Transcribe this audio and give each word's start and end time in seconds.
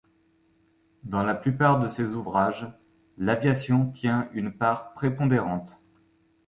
Dans 1.03 1.21
la 1.21 1.35
plupart 1.35 1.79
de 1.79 1.87
ses 1.87 2.05
ouvrages, 2.13 2.67
l'aviation 3.19 3.85
tient 3.91 4.29
une 4.33 4.51
part 4.51 4.93
prépondérante. 4.95 5.79